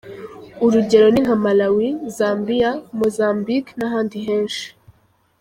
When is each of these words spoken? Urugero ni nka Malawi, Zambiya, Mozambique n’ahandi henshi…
Urugero 0.65 1.07
ni 1.11 1.21
nka 1.23 1.35
Malawi, 1.43 1.87
Zambiya, 2.17 2.71
Mozambique 2.99 3.71
n’ahandi 3.79 4.17
henshi… 4.27 4.65